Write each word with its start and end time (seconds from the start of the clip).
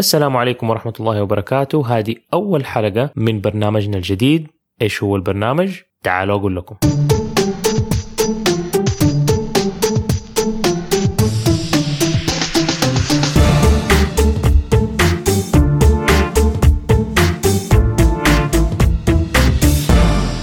السلام 0.00 0.36
عليكم 0.36 0.70
ورحمة 0.70 0.92
الله 1.00 1.22
وبركاته. 1.22 1.98
هذه 1.98 2.14
أول 2.34 2.66
حلقة 2.66 3.10
من 3.16 3.40
برنامجنا 3.40 3.96
الجديد. 3.96 4.48
إيش 4.82 5.02
هو 5.02 5.16
البرنامج؟ 5.16 5.80
تعالوا 6.02 6.38
أقول 6.38 6.56
لكم. 6.56 6.76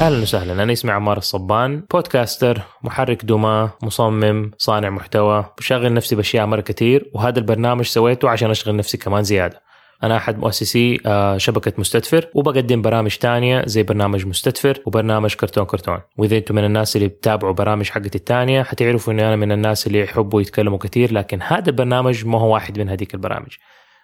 أهلا 0.08 0.22
وسهلا. 0.22 0.64
أنا 0.64 0.74
اسمي 0.74 0.92
عمار 0.92 1.18
الصبان 1.18 1.84
بودكاستر 1.92 2.62
محرك 2.84 3.26
دمى 3.26 3.70
مصمم 3.84 4.52
صانع 4.58 4.90
محتوى 4.90 5.46
بشغل 5.58 5.94
نفسي 5.94 6.16
بأشياء 6.16 6.46
مرة 6.46 6.62
كثير 6.62 7.12
وهذا 7.14 7.40
البرنامج 7.40 7.86
سويته 7.86 8.30
عشان 8.30 8.50
أشغل 8.50 8.76
نفسي 8.76 8.98
كمان 8.98 9.24
زيادة. 9.24 9.62
أنا 10.04 10.18
أحد 10.18 10.40
مؤسسي 10.40 11.00
آه، 11.06 11.38
شبكة 11.38 11.74
مستدفر 11.78 12.28
وبقدم 12.36 12.82
برامج 12.82 13.16
تانية 13.16 13.64
زي 13.66 13.84
برنامج 13.84 14.26
مستدفر 14.26 14.82
وبرنامج 14.86 15.36
كرتون 15.36 15.66
كرتون. 15.66 16.00
وإذا 16.18 16.38
أنتم 16.38 16.56
من 16.56 16.66
الناس 16.66 16.96
اللي 16.96 17.08
بتابعوا 17.08 17.54
برامج 17.54 17.90
حقتي 17.90 18.18
التانية 18.18 18.64
حتعرفوا 18.64 19.14
إني 19.14 19.28
أنا 19.28 19.36
من 19.36 19.52
الناس 19.52 19.88
اللي 19.88 20.00
يحبوا 20.00 20.42
يتكلموا 20.42 20.78
كثير 20.78 21.14
لكن 21.14 21.42
هذا 21.42 21.70
البرنامج 21.70 22.26
ما 22.26 22.40
هو 22.40 22.54
واحد 22.54 22.80
من 22.80 22.90
هذيك 22.90 23.14
البرامج. 23.14 23.58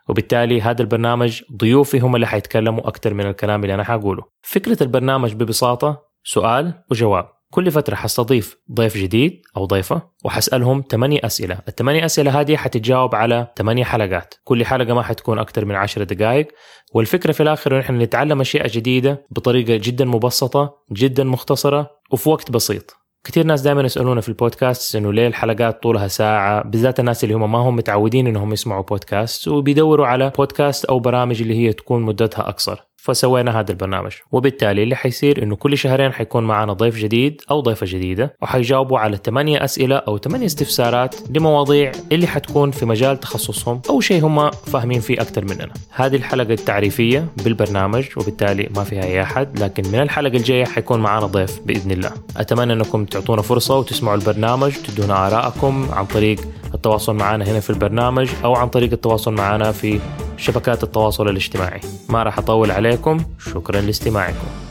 وبالتالي 0.09 0.61
هذا 0.61 0.81
البرنامج 0.81 1.41
ضيوفي 1.57 1.99
هم 1.99 2.15
اللي 2.15 2.27
حيتكلموا 2.27 2.87
أكثر 2.87 3.13
من 3.13 3.25
الكلام 3.25 3.63
اللي 3.63 3.73
أنا 3.73 3.83
حقوله. 3.83 4.23
فكرة 4.41 4.83
البرنامج 4.83 5.33
ببساطة 5.33 6.01
سؤال 6.23 6.73
وجواب. 6.91 7.25
كل 7.51 7.71
فترة 7.71 7.95
حستضيف 7.95 8.57
ضيف 8.71 8.97
جديد 8.97 9.41
أو 9.57 9.65
ضيفة 9.65 10.01
وحسألهم 10.25 10.83
ثمانية 10.91 11.19
أسئلة. 11.23 11.59
الثمانية 11.67 12.05
أسئلة 12.05 12.41
هذه 12.41 12.55
حتتجاوب 12.55 13.15
على 13.15 13.47
ثمانية 13.57 13.83
حلقات. 13.83 14.33
كل 14.43 14.65
حلقة 14.65 14.93
ما 14.93 15.01
حتكون 15.01 15.39
أكثر 15.39 15.65
من 15.65 15.75
عشر 15.75 16.03
دقائق. 16.03 16.47
والفكرة 16.93 17.31
في 17.31 17.43
الآخر 17.43 17.75
إن 17.75 17.79
إحنا 17.79 18.03
نتعلم 18.03 18.41
أشياء 18.41 18.67
جديدة 18.67 19.25
بطريقة 19.31 19.79
جدا 19.83 20.05
مبسطة 20.05 20.75
جدا 20.91 21.23
مختصرة 21.23 21.89
وفي 22.11 22.29
وقت 22.29 22.51
بسيط. 22.51 23.02
كثير 23.25 23.45
ناس 23.45 23.61
دائما 23.61 23.81
يسألونا 23.81 24.21
في 24.21 24.29
البودكاست 24.29 24.95
إنه 24.95 25.13
ليه 25.13 25.27
الحلقات 25.27 25.83
طولها 25.83 26.07
ساعة؟ 26.07 26.63
بالذات 26.63 26.99
الناس 26.99 27.23
اللي 27.23 27.35
هم 27.35 27.51
ما 27.51 27.57
هم 27.57 27.75
متعودين 27.75 28.27
إنهم 28.27 28.53
يسمعوا 28.53 28.83
بودكاست 28.83 29.47
وبيدوروا 29.47 30.07
على 30.07 30.31
بودكاست 30.37 30.85
أو 30.85 30.99
برامج 30.99 31.41
اللي 31.41 31.55
هي 31.55 31.73
تكون 31.73 32.01
مدتها 32.01 32.49
أقصر. 32.49 32.92
فسوينا 33.03 33.59
هذا 33.59 33.71
البرنامج. 33.71 34.11
وبالتالي 34.31 34.83
اللي 34.83 34.95
حيصير 34.95 35.43
إنه 35.43 35.55
كل 35.55 35.77
شهرين 35.77 36.13
حيكون 36.13 36.43
معنا 36.43 36.73
ضيف 36.73 36.97
جديد 36.97 37.41
أو 37.51 37.59
ضيفة 37.59 37.85
جديدة 37.89 38.35
وحيجاوبوا 38.41 38.99
على 38.99 39.19
ثمانية 39.25 39.63
أسئلة 39.63 39.95
أو 39.95 40.17
ثمانية 40.17 40.45
استفسارات 40.45 41.15
لمواضيع 41.29 41.91
اللي 42.11 42.27
حتكون 42.27 42.71
في 42.71 42.85
مجال 42.85 43.19
تخصصهم 43.19 43.81
أو 43.89 43.99
شيء 44.01 44.25
هم 44.25 44.51
فاهمين 44.51 44.99
فيه 44.99 45.21
أكثر 45.21 45.45
مننا. 45.45 45.73
هذه 45.91 46.15
الحلقة 46.15 46.53
التعريفية 46.53 47.27
بالبرنامج 47.43 48.05
وبالتالي 48.17 48.69
ما 48.75 48.83
فيها 48.83 49.03
أي 49.03 49.21
أحد 49.21 49.59
لكن 49.59 49.83
من 49.87 49.99
الحلقة 49.99 50.37
الجاية 50.37 50.65
حيكون 50.65 50.99
معنا 50.99 51.25
ضيف 51.25 51.59
بإذن 51.65 51.91
الله. 51.91 52.11
أتمنى 52.37 52.73
أنكم 52.73 53.05
تعطونا 53.05 53.41
فرصة 53.41 53.77
وتسمعوا 53.77 54.17
البرنامج 54.17 54.71
تدونا 54.71 55.27
آرائكم 55.27 55.87
عن 55.91 56.05
طريق 56.05 56.39
التواصل 56.73 57.15
معنا 57.15 57.45
هنا 57.45 57.59
في 57.59 57.69
البرنامج 57.69 58.29
أو 58.43 58.55
عن 58.55 58.69
طريق 58.69 58.91
التواصل 58.91 59.33
معنا 59.33 59.71
في 59.71 59.99
شبكات 60.37 60.83
التواصل 60.83 61.29
الاجتماعي. 61.29 61.81
ما 62.09 62.23
راح 62.23 62.37
أطول 62.37 62.71
عليكم 62.71 63.23
شكرا 63.53 63.81
لاستماعكم. 63.81 64.62